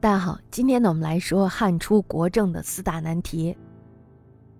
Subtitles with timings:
[0.00, 3.56] 大家好，今天呢，我们来说汉初国政的四大难题。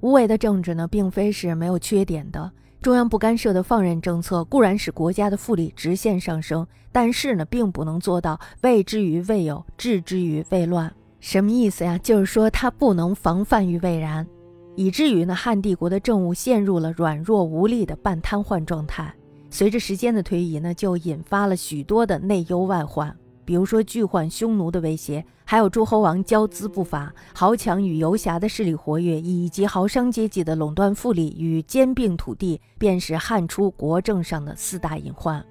[0.00, 2.50] 无为的政治呢，并非是没有缺点的。
[2.82, 10.92] 中央不干涉的放任政策固然使国家的富力直线上升，但是呢，并不能做到未之于未有，治之于未乱。
[11.20, 11.96] 什么意思呀？
[11.98, 14.26] 就是说它不能防范于未然，
[14.74, 19.14] 以至于呢，汉帝国的政务陷入了软弱无力的半瘫痪状态。
[19.50, 23.16] 随着时间的推移呢，就引发了许多的内忧外患。
[23.48, 35.42] 比如说巨患匈奴的威胁，还有诸侯王骄资不法、豪强与游侠的势力活跃，以及豪商阶级的垄断富利与兼并土地，便是汉初国政上的四大隐患。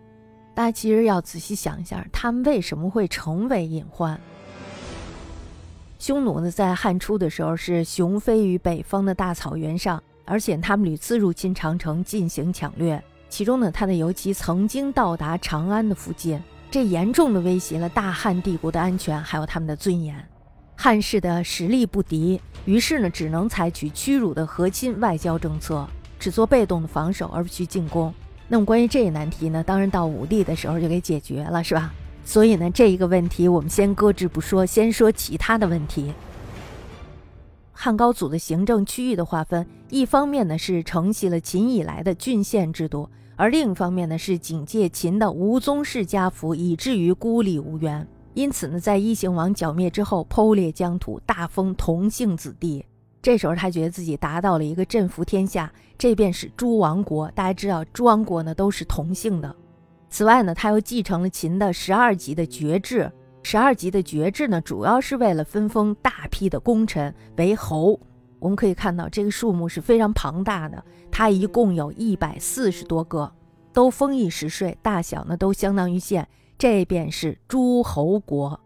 [0.53, 4.21] 大家其实要仔细想一下，他们为什么会成为隐患？
[5.97, 16.39] 匈奴呢，在汉初的时候是雄飞于北方的大草原上，而且他们屡次入侵长城进行抢掠，其中呢，他的游骑曾经到达长安的附近。
[16.69, 20.15] 这严重的威胁了大汉帝国的安全，还有他们的尊严。
[20.75, 25.87] 汉室的实力不敌，于是呢，只能采取屈辱的和亲外交政策，
[26.19, 28.13] 只做被动的防守，而不去进攻。
[28.49, 31.93] 那么关于这一难题呢，当然到武帝的时候就给解决了，是吧？
[32.25, 36.13] 所以呢，这一个问题我们先搁置不说，先说其他的问题。
[37.71, 43.09] 汉高祖的行政区域的划分，一方面呢是承袭了秦以来的郡县制度。
[43.37, 48.05] 而另一方面呢，是警戒秦的无宗室家福，以至于孤立无援。
[48.33, 52.83] 因此呢，在异姓王剿灭之后，剖裂疆土，大封同姓子弟。
[53.21, 57.29] 这时候他觉得自己达到了一个镇服天下，这便是诸王国。
[57.31, 59.55] 大家知道，诸王国呢都是同姓的。
[60.09, 63.11] 此外呢，他又继承了秦的十二级的爵制。
[63.43, 67.99] 十二级的爵制呢，主要是为了分封大批的功臣为侯。
[68.39, 70.83] 我们可以看到，这个数目是非常庞大的。
[71.11, 73.31] 它一共有一百四十多个，
[73.73, 76.27] 都封邑十税，大小呢都相当于县。
[76.57, 78.59] 这便是诸侯国。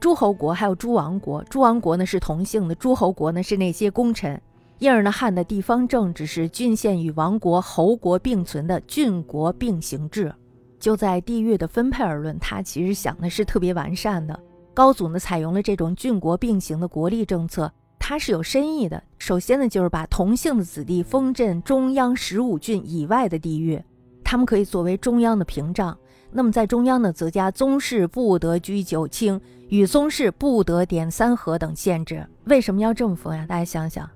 [0.00, 4.40] 诸侯国还有诸王国，诸王国呢是同姓的，诸侯国呢是那些功臣。
[4.78, 10.32] 因而呢，汉的地方政治是郡县与王国、侯国并存的郡国并行制。
[10.78, 14.38] 就在地域的分配而论，他其实想的是特别完善的。
[14.72, 17.70] 高祖呢采用了这种郡国并行的国力政策。
[18.08, 19.02] 它是有深意的。
[19.18, 23.84] 首先呢，就是把同姓的子弟封镇中央十五郡以外的地域，
[24.24, 25.94] 他们可以作为中央的屏障。
[26.32, 32.26] 那么在中央呢，则加宗室不得居九卿，与宗室不得点三河等限制。
[32.44, 33.44] 为什么要这么封呀？
[33.46, 34.08] 大家想想，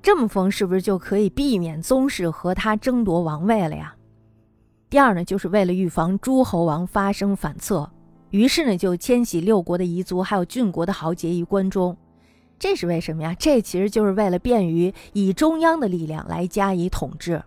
[0.00, 3.92] 这么封是不是就可以避免宗室和他争夺王位了呀？
[4.88, 7.90] 第二呢，就是为了预防诸侯王发生反侧，
[8.30, 11.96] 于是呢，就迁徙六国的彝族还有郡国的豪杰于关中。
[12.58, 13.34] 这是为什么呀？
[13.38, 17.42] 这其实就是为了便于以中央的力量来加以统治，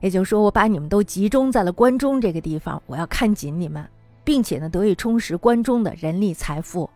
[0.00, 3.84] 也就是说，我把你们都集中在了关中这个地方，我要看紧你们，
[4.22, 6.88] 并且呢，得以充实关中的人力财富。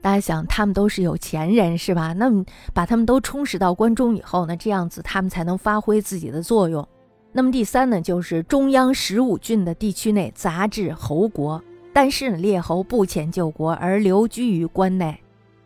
[0.00, 2.12] 大家想，他们都是有钱人，是吧？
[2.12, 6.86] 那么把他们都充实到关中以后呢，这样子他们才能发挥自己的作用。
[7.32, 11.62] 那么第三呢，就是中央十五郡的地区内杂志侯国，
[11.92, 15.20] 但是呢，列侯不遣救国而留居于关内。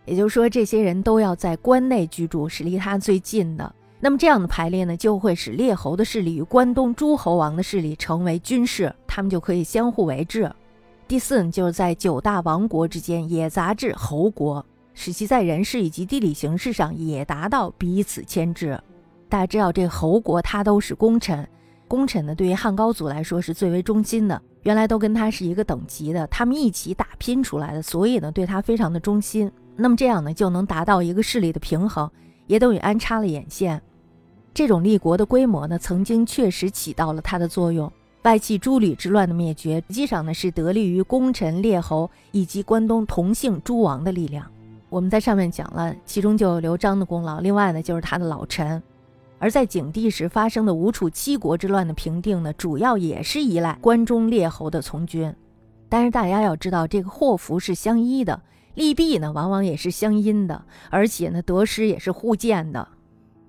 [0.04, 3.74] 也就是说，这些人都要在关内居住，是离他最近的。
[4.00, 10.50] 那么这样的排列呢，就会使列侯的势力与关东诸侯王的势力成为军事，他们就可以相互为治。
[11.06, 18.76] 第四呢，就是在九大王国之间也杂治侯国，使其在人事以及地理形势上也达到彼此牵制。
[19.28, 21.48] 大家知道，这侯国他都是功臣，
[21.86, 29.48] 功臣呢对于汉高祖来说是最为忠心的，原来都跟他是一个等级的，他们一起打拼出来的，所以呢对他非常的忠心。
[29.76, 32.10] 那么这样呢，就能达到一个势力的平衡，
[32.46, 33.80] 也等于安插了眼线。
[34.54, 37.90] 这种立国的规模呢，曾经确实起到了它的作用。
[38.22, 44.46] 外戚诸吕之乱的灭绝，实际上呢是得力于功臣列侯以及关东同姓诸王的力量。
[44.88, 48.80] 我们在上面讲了，其中就有刘璋的功劳，另外呢就是他的老臣。
[49.38, 55.34] 而在景帝时发生的吴楚七国之乱的平定呢，主要也是依赖关中列侯的从军。
[55.88, 58.40] 但是大家要知道，这个祸福是相依的。
[58.74, 62.88] 利弊呢，往往也是相因的，而且呢，得失也是互见的。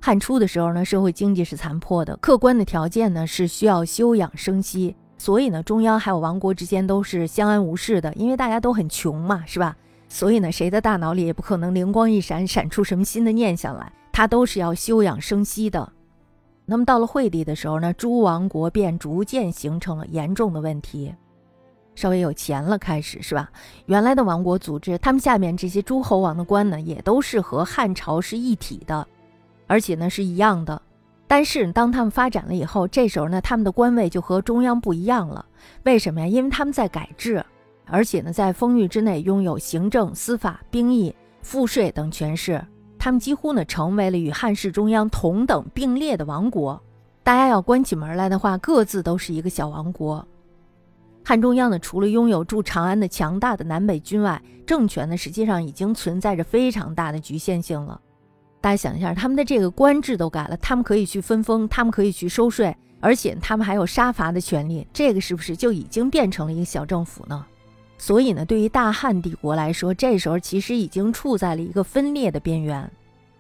[0.02, 9.78] 汉初的时候呢，社会经济是残破的，客观的条件呢是需要休养生息，所以呢，中央还有王国之间都是相安无事的，因为大家都很穷嘛，是吧？
[10.10, 15.92] 所以呢，谁的大脑里也不可能灵光一闪，闪出什么新的念想来，他都是要休养生息的。
[16.66, 21.16] 那么到了惠帝的时候呢，诸王国便逐渐形成了严重的问题。
[21.96, 23.50] 稍微有钱了，开始是吧？
[23.86, 29.08] 原来的王国组织，他们下面这些诸侯王的官呢，也都是和汉朝是一体的，
[29.68, 30.82] 而且呢是一样的。
[31.28, 35.46] 但是当他们发展了以后，这时候呢，他们的官位就和中央不一样了。
[35.84, 36.28] 为什么呀？
[36.28, 37.44] 因为他们在改制。
[37.86, 42.64] 而且呢，在封域之内拥有行政、司法、兵役、赋税等权势。
[42.98, 46.82] 他们几乎呢成为了与汉室中央同等并列的王国。
[47.24, 50.26] 大家要关起门来的话，各自都是一个小王国。
[51.26, 58.00] 汉中央呢，除了拥有驻长安的强大的南北军外，政权呢实际上已经存在着非常大的局限性了。
[58.60, 67.46] 大家想一下，他们的这个官制都改了，他们可以去分封，他们可以去收税，而且他们还有杀伐的权利，这个是不是就已经变成了一个小政府呢？
[67.98, 72.90] 所以呢，对于大汉帝国来说，这时候其实已经处在了一个分裂的边缘。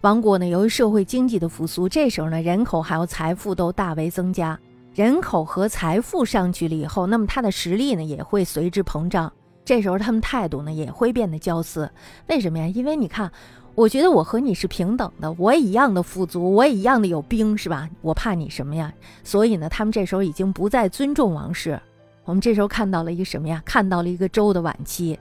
[0.01, 4.57] 王国呢，由于社会经济的复苏，这时候呢，人口还有财富都大为增加。
[4.95, 9.31] 人口和财富上去了以后，那么他的实力呢也会随之膨胀。
[9.65, 11.89] 这时候他们态度呢也会变得骄肆。
[12.27, 12.67] 为什么呀？
[12.67, 13.31] 因为你看，
[13.73, 17.89] 我觉得我和你是平等的，我也一样的富足，我也一样的有兵，是吧？
[18.01, 18.93] 我怕你什么呀？
[19.23, 21.81] 所以呢，他们这时候已经不再尊重王室。
[22.25, 23.63] 我们这时候看到了一个什么呀？
[23.65, 25.17] 看到了一个周的晚期。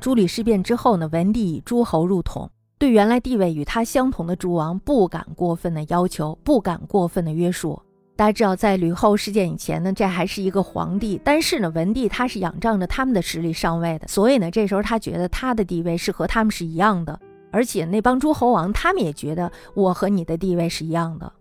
[0.00, 2.50] 朱吕事变之后呢，文帝以诸侯入统。
[2.78, 7.80] 对原来地位与他相同的诸王，不敢过分的要求，不敢过分的约束。
[8.14, 17.18] 大家知道，在吕后事件以前呢，这还是一个皇帝，但是呢，文帝他是仰仗着他们的实力上位的，所以呢，这时候他觉得他的地位是和他们是一样的，
[17.50, 21.32] 而且那帮诸侯王他们也觉得我和你的地位是一样的，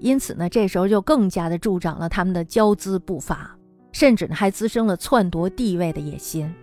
[0.00, 3.56] 因此呢，这时候就更加的助长了他们的骄恣不法，
[3.90, 6.54] 甚至呢，还滋生了篡夺帝位的野心。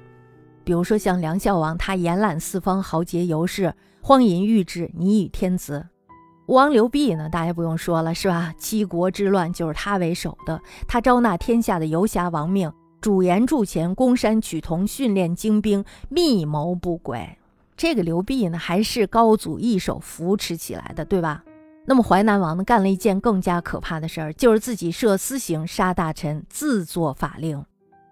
[0.64, 3.74] 比如说像梁孝王，他延揽四方豪杰游士。
[4.04, 5.88] 荒淫欲治，拟与天子。
[6.48, 7.30] 吴王刘濞呢？
[7.30, 8.54] 大家不用说了，是吧？
[8.58, 10.60] 七国之乱就是他为首的。
[10.88, 17.38] 他招纳天下的游侠亡命，主言铸钱，攻山取铜，训练精兵，密谋不轨。
[17.78, 21.44] 这个刘濞呢，还是高祖一手扶持起来的，对吧？
[21.86, 27.64] 那么淮南王呢，干了一件更加可怕的事儿，就是自己设私刑，杀大臣，自作法令。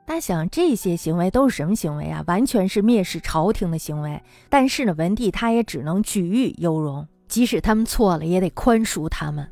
[0.09, 2.23] 大家想，这些行为都是什么行为啊？
[2.25, 4.19] 完全是蔑视朝廷的行为。
[4.49, 9.47] 但是呢，文帝他也只能举玉优容，即使他们错了，也得宽恕他们。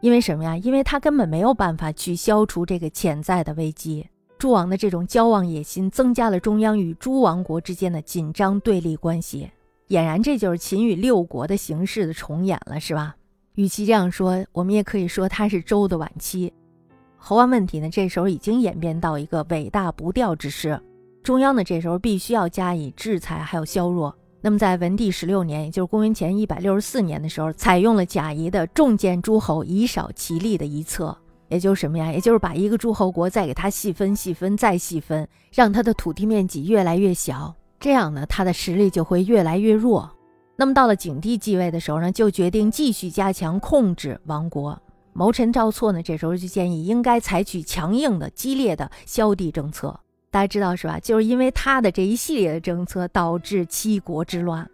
[0.00, 0.56] 因为什么呀？
[0.56, 4.08] 因为他根本没有办法去消除这个潜在的危机。
[4.38, 9.50] 诸王的这种骄妄野心，增加了中央与诸王国之间的紧张对立关系。
[9.88, 13.14] 俨然，这就是秦与六国的形势的重演了，是吧？
[13.56, 16.50] 与其这样说，我们也可以说他是周的晚期。
[17.18, 20.80] 侯王问题呢，这时候已经演变到一个尾大不掉之势，
[21.22, 24.14] 中央呢这时候必须要加以制裁，还有削弱。
[24.40, 31.14] 那么在文帝十六年，也就是公元前一百六十四年的时候，采用了贾谊的重建诸侯以少其力的一策，
[31.48, 32.12] 也就是什么呀？
[32.12, 40.08] 也就是把一个诸侯国再给他细分、细分、再细分，让他的土地面积越来越小，这样呢，他的实力就会越来越弱。
[40.54, 44.80] 那么到了景帝继位的时候呢，就决定继续加强控制王国。
[45.12, 49.98] 谋臣赵错呢，这时候就建议应该采取强硬的、激烈的削地政策。
[50.30, 51.00] 大家知道是吧？
[51.00, 54.68] 就是因为他的这一系列的政策，导致七国之乱。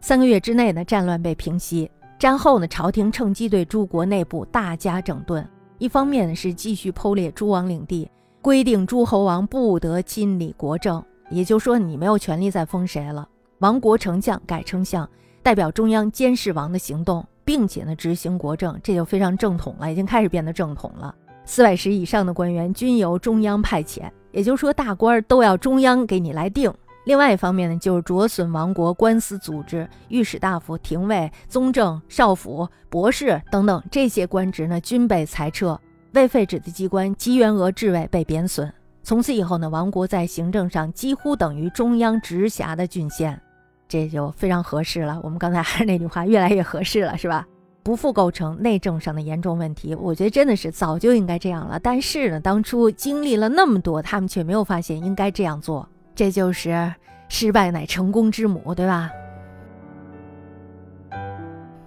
[0.00, 1.90] 三个月之内呢，战乱被平息。
[2.18, 5.48] 战后呢，朝廷趁机对诸国内部大加整顿。
[5.78, 8.08] 一方面呢，是继续剖裂诸王领地，
[8.42, 13.28] 规定诸侯王不得亲理国政，也就是说，你没有权利再封谁了。
[13.60, 15.08] 亡国丞相改称相，
[15.42, 17.24] 代表中央监视王的行动。
[17.48, 21.14] 并且呢，执行国政，这就非常正统了，已经开始变得正统了。
[21.46, 24.02] 四百石以上的官员均由中央派遣，
[24.32, 26.70] 也就是说，大官都要中央给你来定。
[27.06, 35.80] 另外一方面呢，就是着损亡国官司组织，御史大夫、廷尉、宗正、少府、博士等等这些官职呢，均被裁撤。
[36.12, 38.70] 未废止的机关及员额制位被贬损。
[39.02, 43.40] 从此以后呢，王国在行政上几乎等于中央直辖的郡县。
[43.88, 45.18] 这就非常合适了。
[45.22, 47.46] 我们刚才还是那句话，越来越合适了，是吧？
[47.82, 49.94] 不复构成内政上的严重问题。
[49.94, 51.80] 我觉得真的是早就应该这样了。
[51.80, 55.88] 但是呢，当初经历了那么多，他们却没有发现应该这样做。
[56.14, 56.92] 这就是
[57.30, 59.10] 失败乃成功之母，对吧？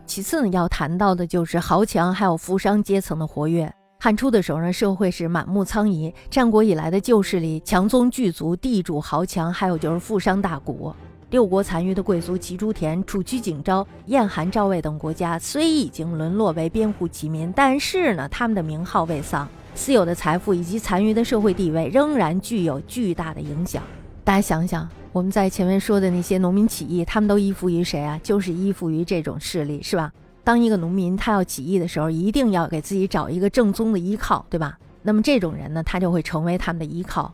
[0.07, 3.71] 其次呢，要谈到的就是豪强还有富商阶层的活跃。
[3.99, 6.11] 汉初的时候呢，社会是满目苍夷。
[6.31, 10.95] 战国以来的旧势力，强宗巨族、地主豪强，还有就是富商大贾。
[11.31, 23.81] 六国残余的贵族齐朱田、楚居景昭、燕韩赵魏等国家，虽已经沦落为边户齐民，但是呢，他们的名号未丧，私有的财富以及残余的社会地位仍然具有巨大的影响。
[24.25, 28.19] 大家想想，我们在前面说的那些农民起义，他们都依附于谁啊？
[28.21, 30.11] 就是依附于这种势力，是吧？
[30.43, 34.77] 当一个农民他要起义的时候，一定要给自己找一个正宗的依靠，对吧？
[35.01, 37.33] 那么这种人呢，他就会成为他们的依靠。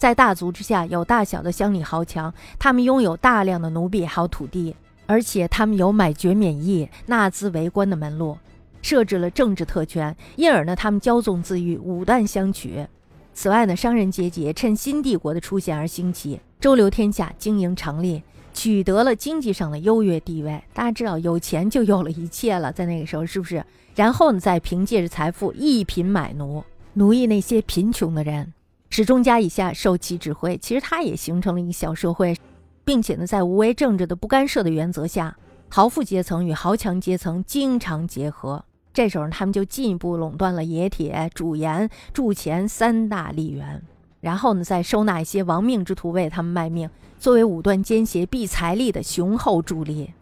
[0.00, 8.38] 在大族之下，有大小的乡里豪强，他们拥有大量的奴婢还有土地，而且他们有买爵免役、纳资为官的门路，
[8.80, 12.86] 设置了政治特权，因而呢，他们骄纵自欲，武断相取。
[13.34, 18.22] 此外呢，商人阶级趁新帝国的出现而兴起，周流天下，经营成立，
[18.54, 20.64] 取得了经济上的优越地位。
[20.72, 23.62] 大家知道，有钱就有了一切了，在那个时候是不是？
[23.94, 26.64] 然后呢，再凭借着财富一品买奴，
[26.94, 28.54] 奴役那些贫穷的人，
[28.90, 30.58] 使中家以下受其指挥。
[30.58, 32.36] 其实他也形成了一个小社会，
[32.84, 35.36] 并且呢，在无为政治的不干涉的原则下，
[35.68, 38.64] 豪富阶层与豪强阶层经常结合。
[38.92, 43.80] 这时候，他们就进一步垄断了冶铁、煮盐、铸钱三大利源，
[44.20, 50.12] 然后呢，再收纳一些亡命之徒为他们卖命，作为武断奸邪、避财力的雄厚助力。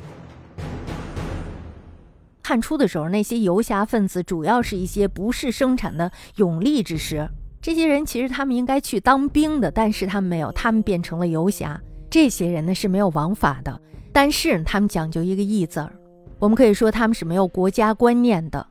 [2.43, 7.31] 汉初的时候，那些游侠分子主要是一些不事生产的勇力之士，
[7.61, 11.81] 这些人其实他们应该去当兵的，但是他们没有，他们变成了游侠。
[12.09, 13.81] 这些人呢是没有王法的，
[14.13, 15.93] 但是他们讲究一个义字儿。
[16.39, 18.65] 我们可以说，他们是没有国家观念的，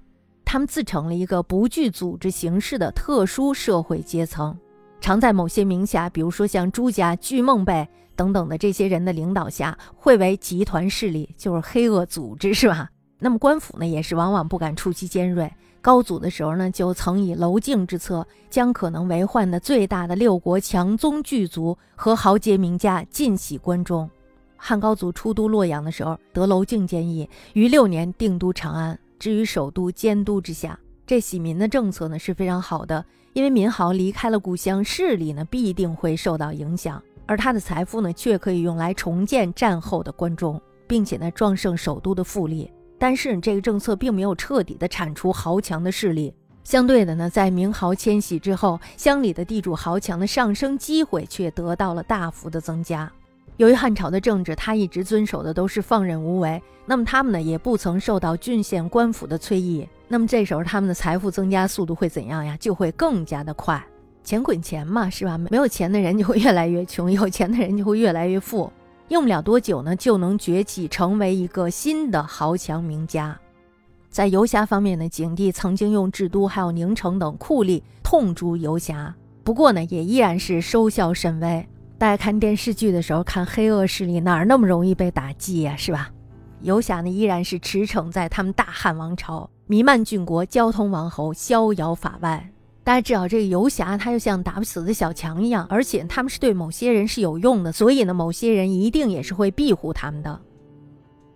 [0.46, 4.58] 他们自成了一个不具组织形式的特殊社会阶层，
[5.02, 12.90] 常在某些名侠，比如说像朱家、巨梦辈等等的这些人的领导下，会为集团势力，就是黑恶组织，是吧？
[13.20, 15.52] 那么官府呢，也是往往不敢出其尖锐。
[15.82, 24.10] 高祖的时候呢，就曾以娄敬之策，将可能为患的最大的六国强宗巨族和豪杰名家尽徙关中。
[24.58, 30.78] 汉高祖出都洛阳的时候，得娄敬建议，于六年定都长安，置于首都监督之下。
[31.06, 42.70] 这洗民的政策呢是非常好的，因为民豪离开了故乡，势力呢必定会受到影响，而他的财富呢却可以用来重建战后的关中，并且呢壮盛首都的富力。
[42.98, 53.12] 但是这个政策并没有彻底的铲除豪强的势力，相对的呢，在明豪迁徙之后，乡里的地主豪强的上升机会却得到了大幅的增加。
[53.58, 62.56] 由于汉朝的政治，他一直遵守的都是放任无为，那么他们呢也不曾受到郡县官府的催役，那么这时候他们的财富增加速度会怎样呀？
[62.60, 63.84] 就会更加的快，
[64.24, 65.38] 钱滚钱嘛，是吧？
[65.50, 68.72] 没有钱的人就会越来越穷，有钱的人就会越来越富，
[69.10, 73.38] 用不了多久呢，就能崛起成为一个新的豪强名家。
[74.10, 81.66] 在游侠方面呢，景帝曾经用治都还有宁城等酷吏痛诛游侠，不过呢，也依然是收效甚微。
[81.98, 86.12] 大家看电视剧的时候，看黑恶势力哪儿那么容易被打击呀，是吧？
[86.62, 92.50] 游侠呢依然是驰骋在他们大汉王朝弥漫郡国，交通王侯，逍遥法外。
[92.88, 100.40] 大家知道这个游侠，他就像打不死的小强一样，而且他们是对某些人是有用的，所以呢，某些人一定也是会庇护他们的。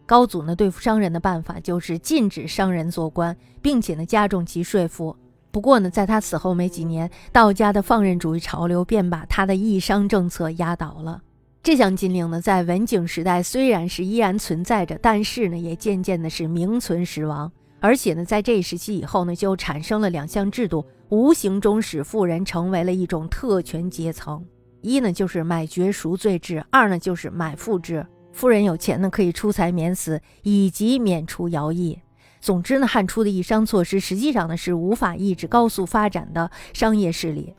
[0.06, 5.14] 高祖呢对付商人的办法就是禁止商人做官，并且呢加重其税赋。
[5.52, 11.22] 不过呢，在他死后没几年，道家的放任主义潮流便把他的抑商政策压倒了。
[11.62, 17.52] 这项禁令呢，在文景时代虽然是依然存在着，但是呢，也渐渐的是名存实亡。
[17.82, 24.46] 而且呢，在这一时期以后呢，就产生了两项制度，无形中使富人成为了一种特权阶层。
[24.82, 28.06] 一呢，就是买爵赎罪制；二呢，就是买赋制。
[28.32, 32.00] 富人有钱呢，可以出财免死，以及免除徭役。
[32.40, 37.56] 总之呢，汉初的一商措施实际上呢是无法抑制高速发展的商业势力，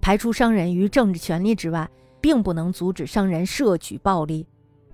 [0.00, 1.88] 排除商人于政治权力之外，
[2.20, 4.46] 并不能阻止商人摄取暴利。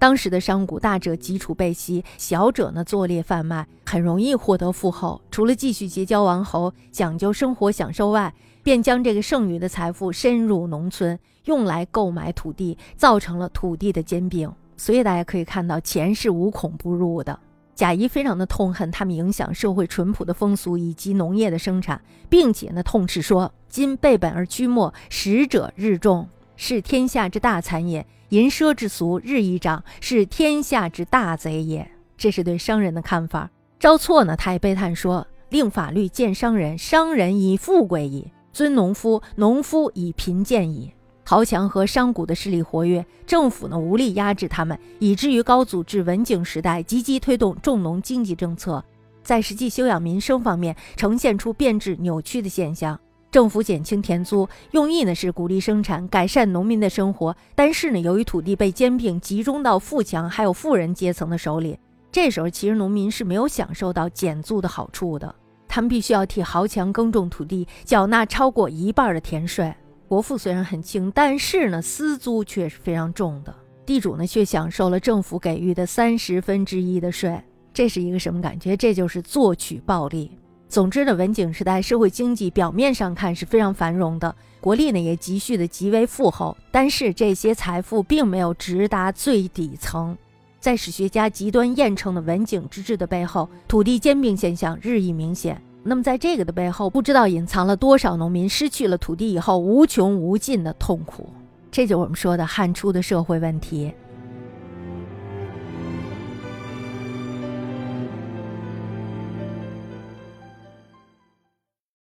[0.03, 5.21] 当时的商贾大者基础被吸，小者呢作劣贩卖，很容易获得富厚。
[5.31, 14.53] 除了继续结交王侯，讲究生活享受外，便将这个剩余的财富深入农村，用来购买土地，造成了土地的兼并。
[14.77, 17.39] 所以大家可以看到，钱是无孔不入的。
[17.77, 33.51] 贾谊非常的痛恨他们影响社会淳朴的风俗以及农业的生产，并且呢痛斥说：“今背本而居末，食者日众，是天下之大残也；淫奢之俗日益长，是天下之大贼也。”这是对商人的看法。
[33.81, 40.93] 赵错呢，他也悲叹说：“令法律见商人，商人以富贵矣；尊农夫，农夫以贫贱矣。”
[41.25, 48.85] 豪强和商贾的势力活跃，政府呢无力压制他们，以至于高祖至文景时代积极推动重农经济政策，
[49.23, 52.99] 在实际休养民生方面呈现出变质扭曲的现象。
[53.33, 57.35] 政府减轻田租，用意呢是鼓励生产，改善农民的生活。
[57.55, 61.79] 但是呢，由于土地被兼并，集中到富强还有富人阶层的手里，
[62.13, 65.35] 这时候其实农民是没有享受到减租的好处的，
[65.67, 69.75] 他们必须要替豪强耕种土地，缴纳超过一半的田税。
[70.07, 73.55] 国富虽然很轻，但是呢，私租却是非常重的。
[73.87, 78.77] 地主呢，却享受了政府给予的三十分之一的税，这是一个什么感觉？
[78.77, 80.31] 这就是作曲暴利。
[80.73, 90.17] 总之呢，文景时代社会经济表面上看是非常繁荣的，国力呢也积蓄的极为富厚，但是这些财富并没有直达最底层。
[90.61, 95.61] 在史学家极端验称的文景之治的背后，土地兼并现象日益明显。
[95.83, 101.29] 那么在这个的背后，不知道隐藏了多少农民失去了土地以后无穷无尽的痛苦。
[101.71, 103.93] 这就是我们说的汉初的社会问题。